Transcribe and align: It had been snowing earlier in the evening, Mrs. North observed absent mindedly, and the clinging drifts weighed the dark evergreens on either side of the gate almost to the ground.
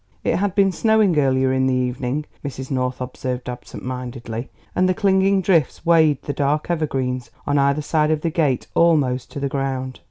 It 0.23 0.37
had 0.37 0.55
been 0.55 0.71
snowing 0.71 1.19
earlier 1.19 1.53
in 1.53 1.67
the 1.67 1.75
evening, 1.75 2.25
Mrs. 2.43 2.71
North 2.71 2.99
observed 3.01 3.47
absent 3.47 3.85
mindedly, 3.85 4.49
and 4.75 4.89
the 4.89 4.95
clinging 4.95 5.41
drifts 5.43 5.85
weighed 5.85 6.23
the 6.23 6.33
dark 6.33 6.71
evergreens 6.71 7.29
on 7.45 7.59
either 7.59 7.83
side 7.83 8.09
of 8.09 8.21
the 8.21 8.31
gate 8.31 8.65
almost 8.73 9.29
to 9.29 9.39
the 9.39 9.47
ground. 9.47 9.99